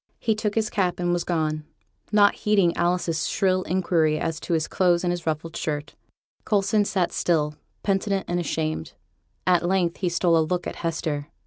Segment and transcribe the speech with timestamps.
[0.17, 1.63] He took his cap and was gone,
[2.11, 5.93] not heeding Alice's shrill inquiry as to his clothes and his ruffled shirt.
[6.43, 8.93] Coulson sat still, penitent and ashamed;
[9.45, 11.27] at length he stole a look at Hester.